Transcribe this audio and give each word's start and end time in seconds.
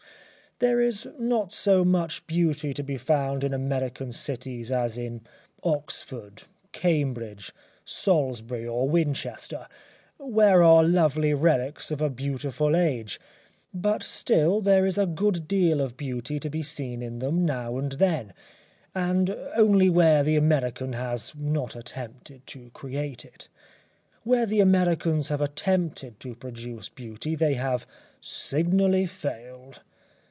There 0.59 0.79
is 0.79 1.07
not 1.17 1.55
so 1.55 1.83
much 1.83 2.27
beauty 2.27 2.71
to 2.71 2.83
be 2.83 2.95
found 2.95 3.43
in 3.43 3.51
American 3.51 4.11
cities 4.11 4.71
as 4.71 4.95
in 4.95 5.21
Oxford, 5.63 6.43
Cambridge, 6.71 7.51
Salisbury 7.83 8.67
or 8.67 8.87
Winchester, 8.87 9.65
where 10.19 10.61
are 10.61 10.83
lovely 10.83 11.33
relics 11.33 11.89
of 11.89 11.99
a 11.99 12.11
beautiful 12.11 12.75
age; 12.75 13.19
but 13.73 14.03
still 14.03 14.61
there 14.61 14.85
is 14.85 14.99
a 14.99 15.07
good 15.07 15.47
deal 15.47 15.81
of 15.81 15.97
beauty 15.97 16.37
to 16.39 16.49
be 16.51 16.61
seen 16.61 17.01
in 17.01 17.17
them 17.17 17.43
now 17.43 17.79
and 17.79 17.93
then, 17.93 18.31
but 18.93 19.29
only 19.55 19.89
where 19.89 20.21
the 20.21 20.35
American 20.35 20.93
has 20.93 21.33
not 21.35 21.75
attempted 21.75 22.45
to 22.45 22.69
create 22.75 23.25
it. 23.25 23.49
Where 24.21 24.45
the 24.45 24.59
Americans 24.59 25.29
have 25.29 25.41
attempted 25.41 26.19
to 26.19 26.35
produce 26.35 26.87
beauty 26.87 27.33
they 27.35 27.55
have 27.55 27.87
signally 28.21 29.07
failed. 29.07 29.81